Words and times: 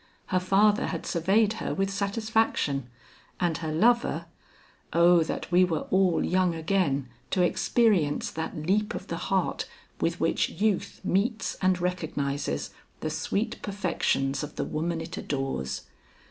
Her 0.29 0.39
father 0.39 0.87
had 0.87 1.05
surveyed 1.05 1.53
her 1.61 1.75
with 1.75 1.91
satisfaction, 1.93 2.89
and 3.39 3.59
her 3.59 3.71
lover 3.71 4.25
oh, 4.91 5.21
that 5.21 5.51
we 5.51 5.63
were 5.63 5.85
all 5.91 6.25
young 6.25 6.55
again 6.55 7.07
to 7.29 7.43
experience 7.43 8.31
that 8.31 8.57
leap 8.57 8.95
of 8.95 9.05
the 9.09 9.17
heart 9.29 9.69
with 9.99 10.19
which 10.19 10.49
youth 10.49 11.01
meets 11.03 11.53
and 11.61 11.79
recognizes 11.79 12.71
the 13.01 13.11
sweet 13.11 13.61
perfections 13.61 14.41
of 14.41 14.55
the 14.55 14.65
woman 14.65 15.01
it 15.01 15.17
adores! 15.17 15.81